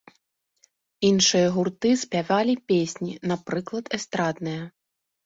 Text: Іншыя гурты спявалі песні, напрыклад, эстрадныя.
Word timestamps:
Іншыя 1.09 1.51
гурты 1.57 1.91
спявалі 2.03 2.55
песні, 2.71 3.13
напрыклад, 3.33 3.85
эстрадныя. 3.99 4.63